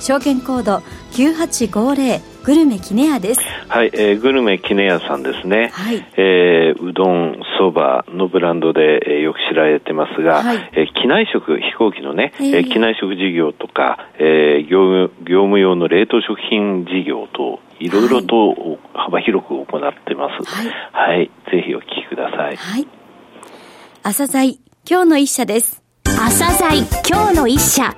[0.00, 3.40] 証券コード9850グルメキネヤです。
[3.68, 5.70] はい、えー、グルメキネヤさんですね。
[5.74, 5.96] はい。
[6.16, 20.44] えー、うどん、そばのブランドで、えー、よく知られてますが、はい、えー、機内食、飛行機のね、えー、機内食事業とか、えー、業務、業務用の冷凍食品事業と、いろいろと幅広く行ってます。
[20.44, 21.16] はい。
[21.16, 22.56] はい、ぜひお聞きください。
[22.56, 22.86] はい。
[24.02, 24.56] 朝鮮
[24.88, 25.82] 今日の一社です。
[26.04, 27.94] 朝鮮今日の一社。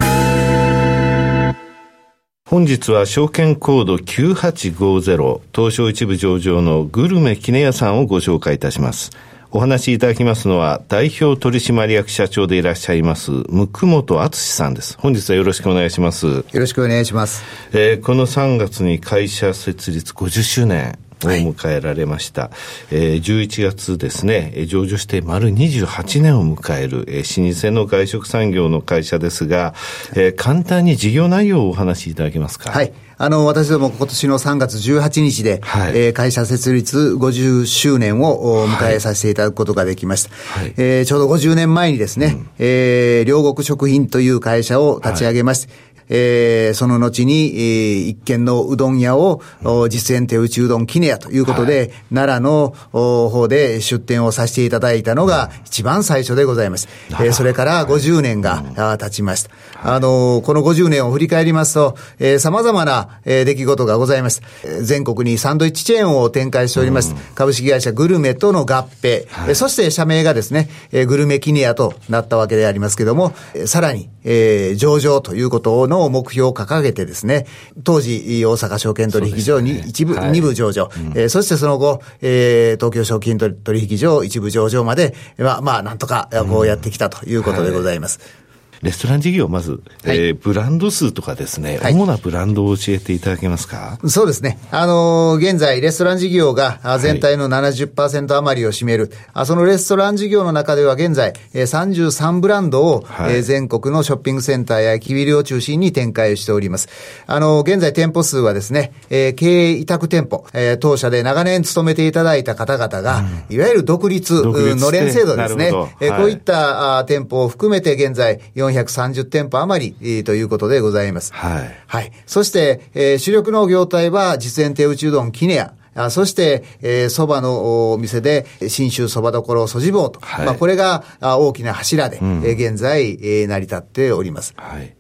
[2.51, 9.13] 本日は証券コード9850東証一部上場のグルメキネヤさんをご紹介いたします。
[9.53, 14.99] お話しいただきますのは、代表取締役社長でいらっしゃいます、向本敦さんです。
[14.99, 16.27] 本日はよろしくお願いします。
[16.27, 17.45] よろしくお願いします。
[17.73, 20.99] えー、この3月に会社設立50周年。
[21.27, 22.43] を迎えられました。
[22.43, 22.51] はい、
[22.93, 29.75] えー、11月ですね、上場して丸28年を迎える、えー、老舗の外食産業の会社ですが、
[30.15, 32.71] えー、簡単に事業内容をお話しいただけますか？
[32.71, 32.93] はい。
[33.23, 40.31] あの、私ども今年の3月18日で、はい、えー、会社設立50周年を迎えさせていただくことができました。
[40.59, 45.81] はい、えー、ちょうど50年前にですね、うん、えー、両国食品という会社を立ち上げまして、はい
[46.11, 56.89] えー、その後に、えー、一軒のうどん屋を、うん、実演手打ちうどんきねやということで、はい、奈良の方で出店をさせていただいたのが一番最初でございます。
[57.11, 59.51] えー、それから50年が、はい、経ちました。
[59.83, 64.43] あの、この50年を振り返りますと、えー、様々な、えー、出来事がございます。
[64.83, 67.13] 全国にサンドイッチチェーンを展開しております。
[67.13, 73.33] うん、株式会社グルメとの合併、はい、そして社名がですね、えー、グルメキネアとなったわけでありますけども、
[73.67, 77.47] さらに、えー、上場ということの目標を掲げてですね、
[77.85, 88.21] 当時、大阪証券取引所に一部、二、部上場、うん、えー、そしてその後、えー、東京証券取引所一部上場まで、まあ、まあ、なんとか、こうやってきたということでございます。
[88.45, 88.50] うん
[88.83, 89.73] レストラン事業、まず、
[90.05, 93.99] はい、えー、ブランド数とかですね、はい、主なブランドを教えていただけますか？
[94.07, 94.59] そうですね。
[94.71, 106.89] あのー、現在、レストラン事業が全体の70%余りを占める、はい、そのレストラン事業の中では現在、えー、33ブランドを、はい、えー、全国のショッピングセンターや駅ビルを中心に展開しております。
[107.27, 113.19] あのー、現在店舗数はですね、えー、経営委託店舗、えー、当社で長年勤めていただいた方々が、
[113.49, 115.71] うん、いわゆる独立、のれん制度ですね。
[116.01, 121.33] えー、こういったあ店舗を含めて現在430店舗余り、えー、ということでございます。
[121.33, 121.77] はい。
[121.87, 122.13] はい。
[122.27, 130.21] そして、えー、主力の業態は実演手打ちうどんキネア、あそして、えー、蕎麦のお店で、新州蕎麦所そじぼうと。
[130.21, 134.55] はい、まあ、これが大きな柱で、うん、えー、現在、えー、成り立っております。
[134.57, 134.95] はい。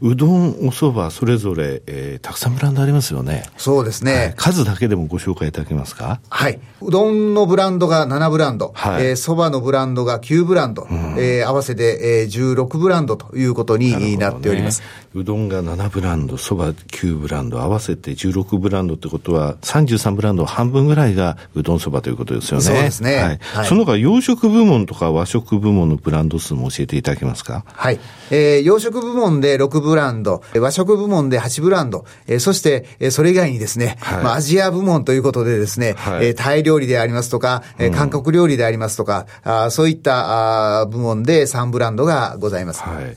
[0.00, 3.44] うどん、お蕎麦、それぞれ、えー、たくさんブランドありますよね。
[3.56, 6.20] そうですね、はい、数だけでもご紹介いただけますか？
[6.28, 6.60] はい。
[6.80, 14.82] うどんのブランドが7ブランド、はい、えー、蕎麦のブランドが9ブランド、うん、えー、合わせて、えー、16ブランドということになっております。
[15.14, 22.64] うどんが7ブランド、蕎麦9ブランド、合わせて16ブランドってことは、33ブランド半分ぐらいがうどん蕎麦ということですよね。
[22.64, 23.16] そうですね。
[23.16, 23.38] はい。
[23.38, 27.64] はい、その他、洋食部門とか和食部門のブランド数も教えていただけますか？
[27.66, 28.00] はい。
[28.30, 42.82] えー、洋食部門で6ブランド、和食部門で8ブランド、えー、そして、えー、それ以外にですね、はい、まあ、アジア部門ということでですね、はい、えー、タイ料理でありますとか、えー、韓国料理でありますとか、うん、あそういったあ部門で3ブランドがございます。
[42.82, 43.16] はい。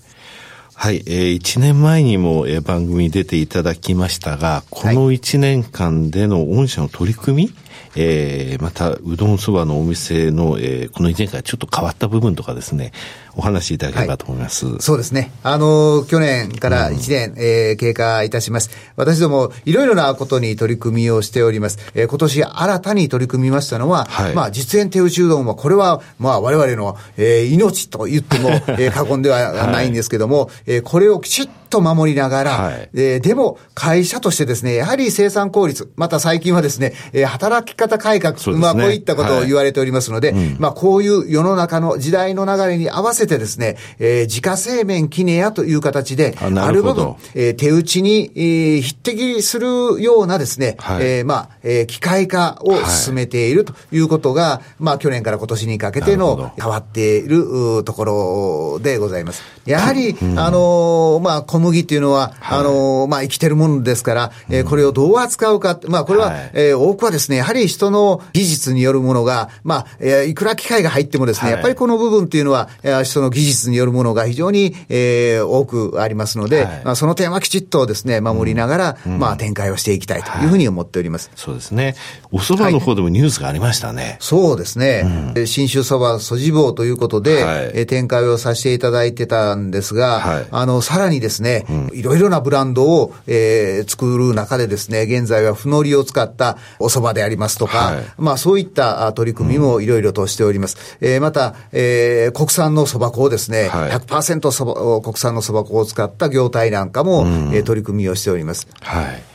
[0.78, 7.54] はい、えー、1年前にも、えー、番組に出ていただきましたが、この1年間での御社の取り組み、
[7.96, 12.92] えー、また、うどんそばのお店の、えー、この1年間ちょっと変わった部分とかですね、
[13.38, 14.66] お話しいただければと思います。
[14.66, 15.32] はい、そうですね。
[15.44, 18.70] あの、去年から1年、うん、えー、経過いたします。
[18.96, 21.80] 私ども、いろいろなことに取り組みをしております。
[21.94, 49.68] えー、今年新たに取り組みましたのは、はい、まあ、実演手打ちうどんは、これは、まあ、我々の、えー、命と言っても、えー、過言ではないんですけども、はい、えー、これをきちっと守りながら、はい、えー、でも、会社としてですね、やはり生産効率、また最近はですね、えー、働き方改革、ね、まあ、こういったことを言われておりますので、はいうん、まあ、こういう世の中の時代の流れに合わせてですね、えー、自家製麺キネヤという形で、あある部分、えー、手打ちに、えー、匹敵する
[50.02, 59.44] ようなですね、はい、えー、まあ、えー、機械化を進めているということが、はい、まあ、去年から今年にかけての変わっているところでございます。
[59.66, 81.32] やはり、うん、あのー、まあ、小麦っていうのは、はい、あの、まあ、生きてるものですから、えー、これをどう扱うか、まあ、これは、はい、えー、多くはですね、やはり人の技術によるものが、まあ、えー、いくら機械が入ってもですね、はい、やっぱりこの部分っていうのは、えー、人の技術によるものが非常に、えー、多くありますので、はい、まあ、その点はきちっとですね、守りながら、うん、まあ、展開をしていきたいというふうに思っております。
[81.36, 81.96] そうですね。
[82.32, 84.18] お蕎麦の方でもニュースがありましたね。
[84.20, 85.34] そうですね。
[85.36, 91.45] うん、新州蕎麦素地棒ということで、はい、え展開をさせていただいてたんですが、はい、あの、さらにですね、
[91.94, 100.98] いろいろなブランドを、えー、作る中でですね、現在はふのりを使ったお蕎麦でありますとか、はい、まあそういった取り組みもいろいろとしております。
[101.00, 108.68] うん、えー、また、えー、国産の蕎麦粉をですね、はい、100%そば国産の蕎麦粉を使った業態なんかも、うん、えー、取り組みをしております。
[108.82, 109.35] はい。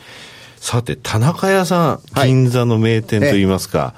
[0.61, 3.93] さて、田中屋さん、銀座の名店といいますか、は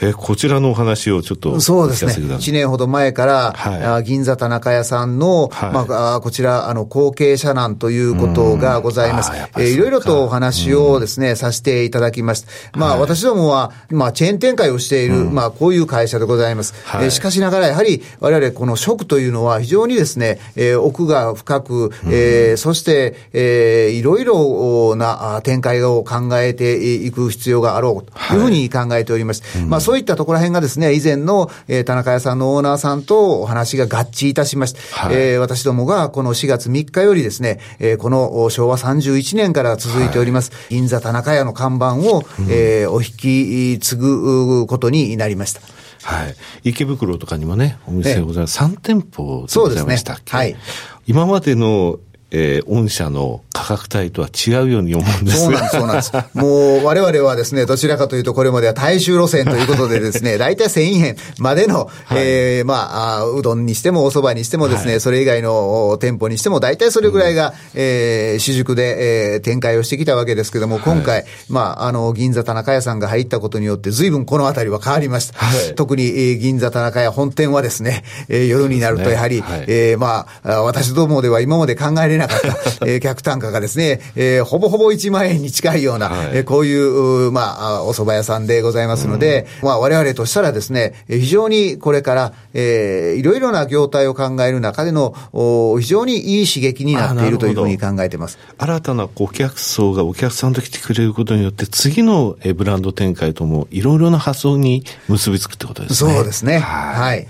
[0.00, 2.12] い、えこちらのお話をちょっとそうですね。
[2.12, 9.32] 1年ほど前から、はい、銀座田中屋さんの、はい、まあ、こちら、あの、後継者なんということがございます。
[9.58, 12.78] えいろいろとお話をですね、させていただきました。
[12.78, 16.74] まあ、私どもは、まあ、チェーン展開をしている、まあ、こういう会社でございます。
[17.02, 29.42] えしかしながら、やはり、我々、この食というのは非常にですね、え奥が深く、えー、そして、えー、いろいろな展開を考えていく必要があろうというふうに考えております。
[29.58, 45.60] はい、まあそういったところら辺がですね、以前の、えー、田中屋さんのオーナーさんとお話が合致いたしまして、はい、えー、私どもがこの4月3日よりですね、えー、この昭和31年から続いております、はい、銀座田中屋の看板を、うん、えー、お引き継ぐことになりました。
[46.02, 46.34] はい。
[46.64, 48.58] 池袋とかにもね、お店ございます。
[48.58, 50.56] 3店舗でございましたっけ、ね、はい。
[51.06, 51.98] 今までの
[52.36, 55.44] えー、御社の価格帯とは違うように思うんです。
[55.44, 56.12] そうなんです、そうなんです。
[56.34, 75.38] もう、我々はですね、どちらかというと、これまでは大衆路線ということでですね、 大体1000円までの、はい、えー、まあ、うどんにしてもお蕎麦にしてもですね、はい、それ以外の店舗にしても、大体それぐらいが、うん、えー、主軸で、えー、展開をしてきたわけですけども、今回、はい、まあ、あの、銀座田中屋さんが入ったことによって、随分このあたりは変わりました。
[75.38, 79.42] はい、特に、えー、銀座田中屋本店はですね、えー、夜になるとやはり、ね。
[79.42, 82.48] はい、えー、まあ、私どもでは今まで考えれなかった、
[82.86, 98.38] えー、客単価がですね、えー、ほぼほぼ1万円に近いような、はい、えー、こういう、まあ、お蕎麦屋さんでございますので、うん、まあ、我々としたらですね、非常にこれから、えー、いろいろな業態を考える中での、お非常にいい刺激になっているというふうに考えてます。
[98.58, 106.14] 新たな顧客層がお客さんと来てくれることによって、次のブランド展開ともいろいろな発想に結びつくってことですね。
[106.14, 106.58] そうですね。
[106.58, 107.00] はい。
[107.00, 107.26] はい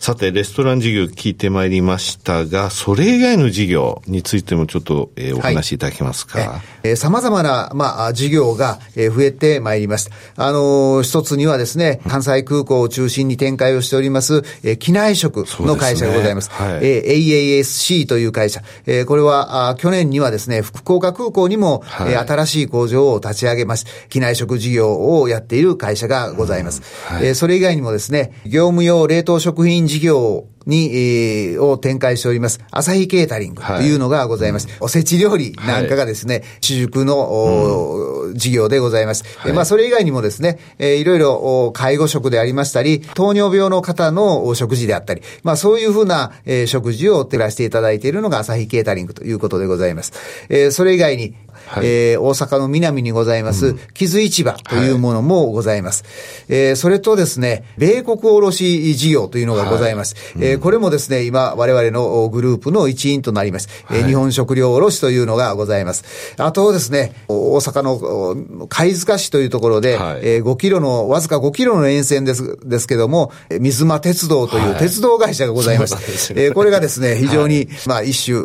[0.00, 6.38] さて、レストラン事業聞いてまいりましたが、それ以外の事業についてもちょっと、えー、お話しいただけますか？
[6.38, 10.12] はい、えー、様々な、まあ、事業が、えー、増えてまいりました。
[10.36, 16.46] あのー、一つにはですね、関西空港を中心に展開をしております、えー、機内食の会社がございます。
[16.46, 18.62] すね、はい、えー、AASC という会社。
[18.86, 26.80] えー、これは、あ去年にはですね、福岡空港にも、はい、えー、新しい工場を立ち上げまし機内食事業をやっている会社がございます。
[27.10, 34.66] うんはい、えー、それ以外にもですね、業務用冷凍食品事業に、えー、を展開しております、朝日ケータリングというのがございます。
[34.66, 39.24] はいおせち料理なんかがですね、はい、主軸の、うん、事業でございます。
[39.38, 50.12] はい、まあ、それ以外にもですね、えー、いろいろ介護食でありましたり、糖尿病の方の食事であったり、まあ、そういうふうな、えー、食事を照らしていただいているのが朝日ケータリングということでございます。
[50.48, 51.34] えー、それ以外に、
[51.66, 56.04] はい、えー、大阪の南にございます、木津市場というものもございます。
[56.48, 60.14] はい、えー、それとですね、米国卸事業というのがございます。
[60.36, 63.68] はい、えー、これもですね、今、我々のグループの一員となります。
[63.84, 66.04] はい、日本食料卸というのがございます。
[66.36, 75.94] あとですね、大阪の貝塚市というところで、はい、えー、5キロの、わずか5キロの沿線です、ですけども、水間鉄道という鉄道会社がございます。
[75.94, 76.04] はい、
[76.36, 78.36] えー、これがですね、非常に、まあ、一種、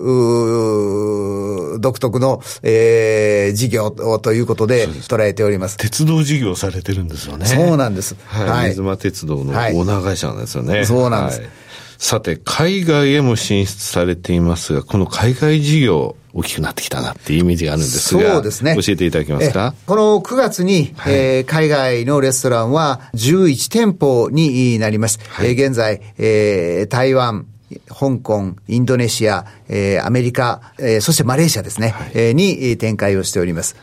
[1.80, 5.78] 独特の、えーえー、事業ということで捉えております。
[5.78, 7.46] 鉄道事業されてるんですよね。
[7.46, 8.16] そうなんです。
[8.26, 8.70] はい。
[8.70, 10.74] 水間鉄道のオーナー会社なんですよね。
[10.74, 11.40] はい、そうなんです。
[11.42, 11.50] はい、
[11.98, 18.75] さて、海外へも進出されていますが、この海外事業、大きくなってきたなっていうイメージがあるんですが、そうですね。
[18.75, 19.74] 教えていただけますか？
[19.86, 25.20] この9月に、はい、えー、海外のレストランは11店舗になります。
[25.30, 27.48] はい、えー、現在、えー、台湾、
[27.88, 33.78] 香港、インドネシア、えー、アメリカ、えー、そしてマレーシアですね、はい、えー、に展開をしております。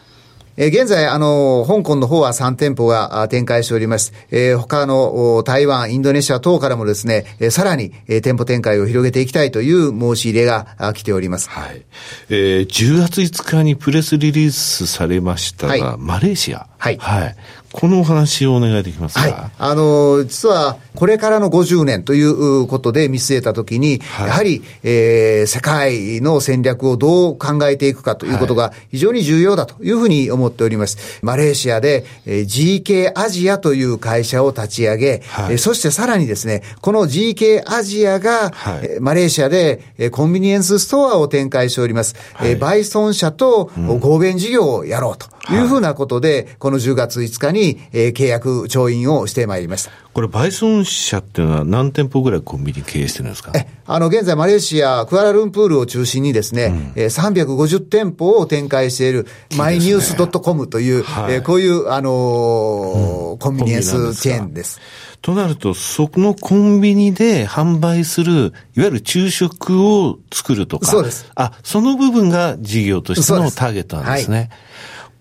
[0.57, 4.13] え現在、あの、香港の方は3店舗が展開しております。
[4.31, 11.49] えー、他の台湾、インドネシア等からもですね、えー、さらに、えー、店舗展開を広げていきたいという申し入れが来ております。
[11.49, 11.83] はい。
[12.29, 16.67] えー、10月5日にプレスリリースされましたが、はい、マレーシア。
[16.77, 16.99] はい。
[16.99, 17.37] はい。
[17.73, 19.21] このお話をお願いできますか？
[19.21, 19.35] はい。
[19.59, 31.21] あの、実は、これからの50年ということで見据えたときに、はい、やはり、えー、世界の戦略をどう考えていくかということが非常に重要だというふうに思っております。
[31.23, 42.15] マレーシアで、えー、GK アジアという会社を立ち上げ、はい、えー、そしてさらにですね、この GK アジアが、はい、マレーシアで、えー、コンビニエンスストアを展開しております。
[42.35, 49.91] はい、えー、バイソン社と合弁事業をやろうというふうなことで、この10月5日に、えー、契約調印をしてまいりました。
[50.13, 53.53] これ、バイソン社っていうのは何店舗ぐらいコンビニ経営してるんですか？
[53.55, 64.81] え、あの、現在マレーシア、クアラルンプールを中心にですね、うん、えー、350店舗を展開している、マイニュース .com という、はい、えー、こういう、あのーうん、コンビニエンスチェーンです。
[65.23, 68.33] となると、そのコンビニで販売する、
[68.77, 70.91] いわゆる昼食を作るとか。
[70.91, 71.31] そうです。
[71.37, 74.51] あ、その部分が事業としてのターゲットなんですね。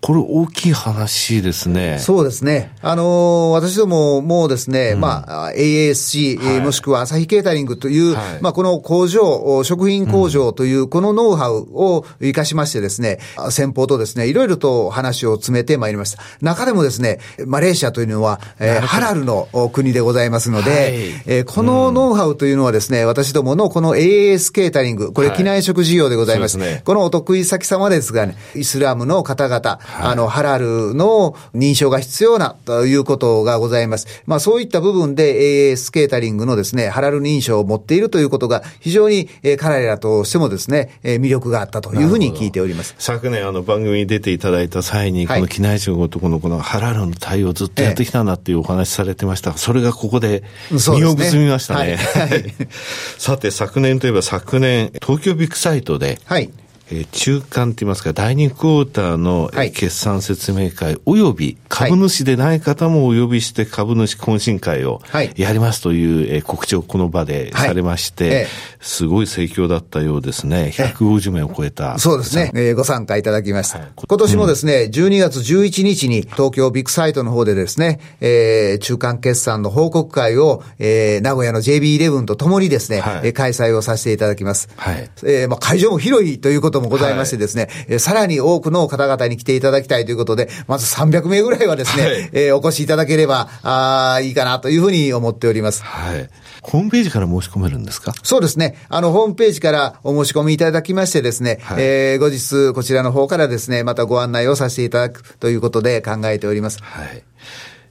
[0.02, 2.00] これ大きい話ですね。
[2.00, 2.74] そうですね。
[2.82, 16.24] あのー、私どももうですね、うん、まあ、AASC、はい、もしくは朝日ケータリングという、はい、まあ、この工場、食品工場というこのノウハウを活かしましてですね、うん、先方とですね、いろいろと話を詰めてまいりました。
[16.42, 20.82] 中でもですね、マレーシアというのは、えー、ハラルの国でございますので、はい、
[21.28, 26.58] えー、このノウハウというのはですね、私どものこの AAS ケータリング、これ機内食事業でございます。
[26.58, 34.24] はい、すね、このお得意先様ですがね、イスラムの方々、あの、ハラルの認証が必要なということがございます。
[34.26, 42.96] まあそういった部分で AS ケータリングのですね、ハラル認証を持っているということが非常に、えー、彼らとしてもですね、えー、魅力があったというふうに聞いております。
[42.98, 49.58] 昨年あの番組に出ていただいた際に、この機内食のとこのこのハラルの対応ずっとやってきたなっていうお話されてました。
[49.58, 51.92] それがここで実を結びましたね。
[51.92, 52.54] ねはい、
[53.18, 56.50] さて昨年といえば昨年、東京ビッグサイトで、はい、
[56.92, 65.02] えー、中間といいますか、第2クォーターの決算説明会、および株主でない方もお呼びして株主懇親会を
[65.38, 68.48] やりますという、え告知をこの場でされまして、
[68.82, 70.74] すごい盛況だったようですね。
[70.76, 71.98] 150名を超えた。
[71.98, 72.52] そうですね。
[72.54, 73.80] えー、ご参加いただきました。
[73.80, 84.68] はい、今年もですね、12月11日に東京ビッグサイトの方でですね、えー、中間決算の報告会を、えー、名古屋の JB11 とともにですね、はい、開催をさせていただきます。
[84.76, 85.10] はい。
[85.24, 95.84] えー、まあ会場も広いということもございましてですね、はい、さらに多くの方々に来ていただきたいということで、まず300名ぐらいはですね、はい、えー、お越しいただければ、あいいかなというふうに思っております。
[95.84, 96.30] はい。
[96.62, 98.14] ホームページから申し込めるんですか？
[98.22, 98.78] そうですね。
[98.90, 106.78] あの、ホームページからお申し込みいただきましてですね、はい、えー、後日こちらの方からですね、またご案内をさせていただくということで考えております。
[106.82, 107.24] はい。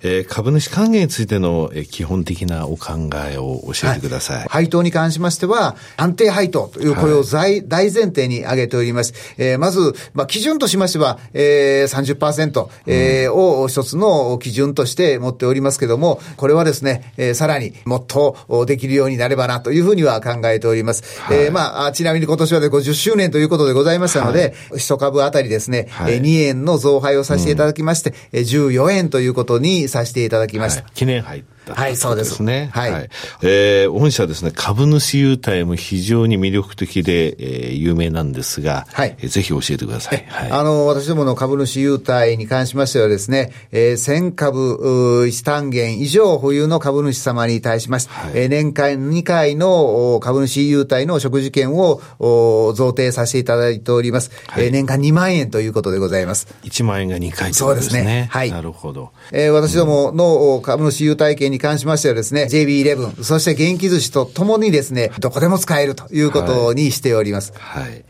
[0.03, 4.37] えー、株主還元についての、えー、基本的なお考えを教えてください。
[4.39, 9.15] はい、配当に関しましては、安定配当という、これを大、はい、大前提に挙げております。
[9.37, 21.21] えー、まず、まあ、基準としましては、えー、30%、えー、を一つの基準として持っておりますけども、これはですね、えー、さらにもっとできるようになればなというふうには考えております。
[21.21, 30.83] はい、えー、まあ、ちなみに今年はで50周年ということでございましたので、はい、一株あたりですね、はい、2円の増配をさせていただきまして、うん、14円ということにさせていただきました。
[30.85, 32.71] はい、記念杯はい、そうですね。
[32.73, 32.93] はい。
[32.93, 33.09] はい、
[33.43, 39.17] えー、御社ですね、株主優待も非常に魅力的で、えー、有名なんですが、はい。
[39.19, 40.25] えー、ぜひ教えてください。
[40.29, 40.51] はい。
[40.51, 54.31] あの、私どもの株主優待に関しましてはですね、えー、1000株、1単元以上保有の株主様に対しまして、はい、えー、年間2回の株主優待の食事券を贈呈させていただいております。
[54.49, 56.49] はい、えー、年間2万円ということでございます。
[56.65, 57.99] 1万円が2回ということですね。
[57.99, 58.29] そうですね。
[58.31, 58.51] はい。
[58.51, 59.11] なるほど。
[59.33, 67.53] えー、私どもの株主優待券に関しましてはですね、JB11、そして元気寿司とともにですね、どこでも使えるということにしております。
[67.57, 67.83] はい。
[67.83, 68.05] はい、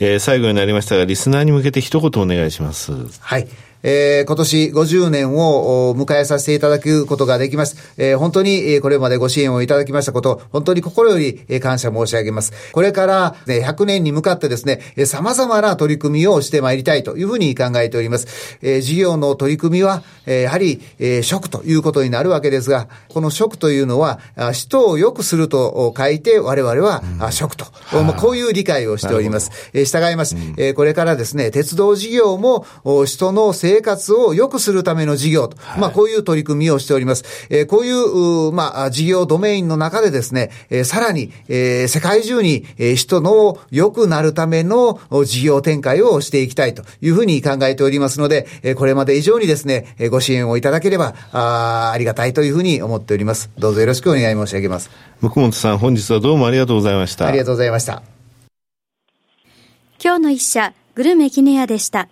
[0.00, 2.92] えー、最後になりましたが、リスナーに向けて一言お願いします。
[3.20, 3.48] はい。
[3.84, 7.94] えー、今年50年を迎えさせていただくことができます。
[7.98, 12.52] えー、本当にこれまでご支援をいただきましたこと、本当に心より感謝申し上げます。
[12.72, 18.58] これから、ね、100年に向かってですね、様々な取り組みをしてまいりたいというふうに考えております。
[18.62, 24.18] えー、事業の取り組みは、やはり、えー、食ということになるわけですが、この食というのは、
[24.52, 29.50] 人を良くすると書いて、我々は、うん、食と、まあ、こういう理解をしております。
[29.74, 32.64] えー、従います、うん、えー、これからですね、鉄道事業も、
[33.04, 37.24] 人の生生活を良くするための事業と、はい、まあ、こういう取り組みをしております。
[37.50, 53.50] えー、こういう、まあ、事業ドメインの中でですね、えー、さらに、えー、世界中に、えー、人の良くなるための事業展開をしていきたいというふうに考えておりますので、えー、これまで以上にですね、ご支援をいただければ、あありがたいというふうに思っております。
[53.58, 54.90] どうぞよろしくお願い申し上げます。
[55.20, 57.26] 向本さん、本日はどうもありがとうございました。
[57.26, 58.02] ありがとうございました。
[60.00, 62.08] 今日の一社、グルメキネアでした。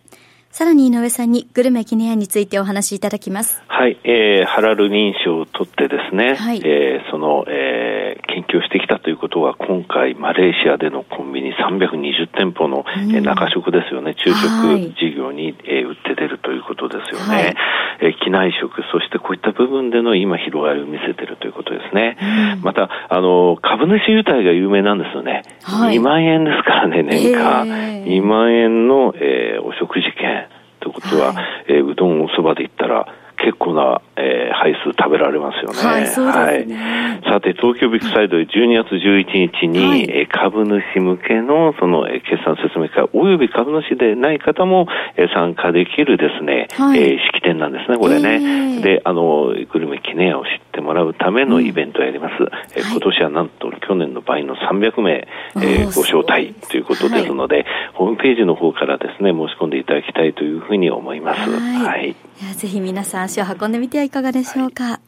[0.53, 3.63] さらに井上さんにグルメ記念案についてお話しいただきます。
[3.69, 17.35] はい、えー、ハラル認証を取ってですね、はい、えー、その、えー、研究してきたということは、今回、マレーシアでのコンビニ320店舗の、うん、えー、中食ですよね、昼食事業に、えー、売って出るということですよね。
[17.35, 17.57] はい、
[18.03, 22.19] えー、機内食、そしてこういった部分での今、広がりを見せているということですね。
[22.21, 25.45] うん、また、あの、株主優待が有名なんですよね。
[25.63, 27.67] はい、2万円ですからね、年間。
[27.67, 30.42] えー、2万円の、えー、お食事券。
[30.83, 33.07] ということは、はい、えー、うどんおそばで言ったら、
[33.43, 35.79] 結構な、えー、配数食べられますよね。
[35.79, 36.77] はい、そうですね。
[36.77, 48.35] はい、さて、東京ビッグサイドで12月11日に、はい、えー、株主向けの、その、えー、決算説明会、および株主でない方も、えー、参加できるですね、はい、えー、式典なんですね、これね。
[48.35, 52.35] えー、で、あの、グルメ記念を知ってもらうためのイベントをやります。
[52.41, 61.51] うん、えー、今年はなんと去年の倍の300名、えー、ご招待ということですので、はい、ホームページの方からですね、申し込んでいただきたいというふうに思います。
[61.51, 62.15] はい。
[62.43, 64.85] はい、ぜひ皆さん足を運んでみてはいかがでしょうか。
[64.85, 65.01] はい、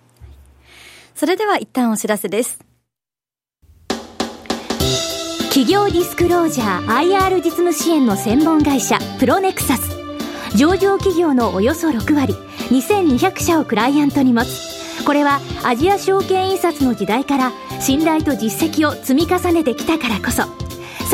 [1.14, 2.60] それでは一旦お知らせです。
[5.48, 9.96] 企業ディスクロージャー IR 実務支援の専門会社プロネクサス
[10.56, 12.34] 上場企業のおよそ6割
[12.70, 20.63] 2200社をクライアントに持つこれはアジア証券印刷の時代から信頼と実績を積み重ねてきたからこそ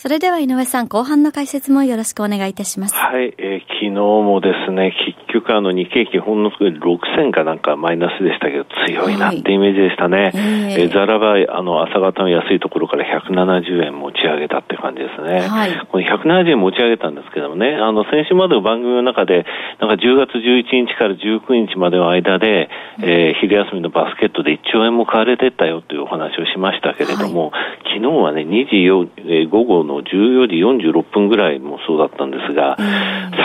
[0.00, 2.94] それでは井上さん、後半の解説もよろしくお願いいたします。
[2.94, 4.96] はい、えー、昨日もですね、
[5.28, 10.16] 結局あの日経基本の6000かなんかマイナスでしたけど、強いなってイメージでしたね。
[10.16, 15.40] はい、えー、ザラバあの朝方の安いところから170円持ち上げたって感じですね。
[15.46, 19.44] はい、この170円持ち上げたんですけどもね、あの先週までの番組の中で、
[19.80, 22.70] なんか10月11日から19日までの間で、
[23.02, 30.56] えー、昼休みのバスケットで1兆円も買われてったよというお話をしましたけれども、はい、昨日はね、2時4、えー、午後の14時
[30.88, 32.76] 46分ぐらいもそうだったんですが、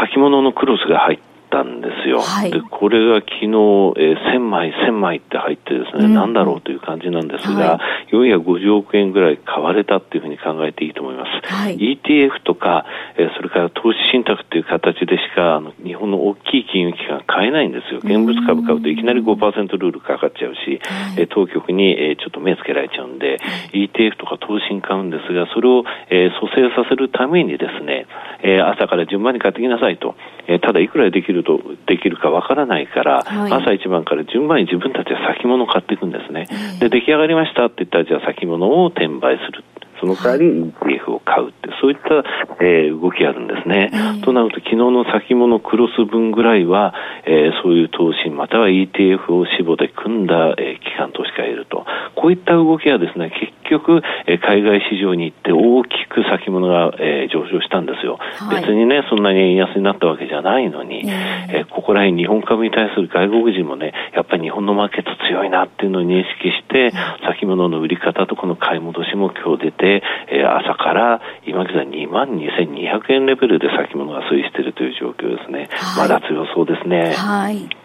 [0.08, 2.20] 先物のクロスが入って、たんですよ。
[2.20, 11.48] はい、でこれが昨日、えー、1000枚、1000枚って入ってですね、うん、なんだろうという感じなんですが、はい、450億円ぐらい買われたっていうふうに考えていいと思います。
[11.48, 18.02] はい、ETF とか、えー、それから投資信託っていう形でしか、あの日本の大きい金融機関買えないんですよ。
[18.04, 23.39] 現物株買うといきなり5%ルールかかっちゃうし、はい、当局に、えー、ちょっと目つけられちゃうんで、
[23.72, 28.08] ETF とか投資に買うんですが、それを、えー、蘇生させるためにですね、
[28.44, 30.15] えー、朝から順番に買ってきなさいと。
[30.48, 36.48] えー、ただいくらできるとできるかわからないから、はい、朝一番から順番に自分たちは先物を買っていくんですね。
[36.80, 39.64] で、出来上がりましたって言ったら、じゃあ先物を転売する。
[40.00, 42.24] その代わり ETF を買うって、そういった、
[42.64, 43.92] えー、動きあるんですね。
[44.24, 46.94] となると、昨日の先物クロス分ぐらいは、
[47.26, 51.86] えー、そういう投資、または ETF を死母で組んだ、えー、機関投資家がいると。
[52.16, 66.91] こういった動きはですね、結局、えー、海外市場に行って大きく先物が、えー、上昇したんですよ、はい、別にね、そんなに円安になったわけじゃないのに、えー、ここら辺日本株に対する外国人もね、やっぱり日本のマーケット強いなっていうのを認識して、
[67.28, 75.69] 先物の売り方とこの買い戻しも今日出て、えー、朝から今現在2万2200円レベルで先物が推移しているという状況ですね。
[75.71, 77.13] はい、まだ強そうですね。
[77.13, 77.85] はい。